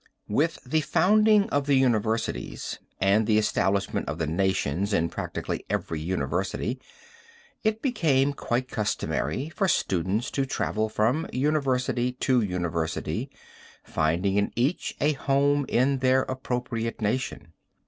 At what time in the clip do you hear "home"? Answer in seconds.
15.13-15.67